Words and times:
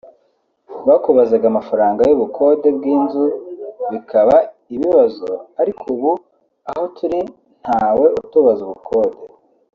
Bakubazaga 0.87 1.45
amafaranga 1.51 2.01
y’ubukode 2.09 2.67
bw’inzu 2.77 3.23
bikaba 3.91 4.35
ibibazo 4.75 5.29
ariko 5.61 5.83
ubu 5.95 6.11
aho 6.69 6.83
turi 6.97 7.19
ntawe 7.63 8.05
utubaza 8.21 8.61
ubukode 8.67 9.17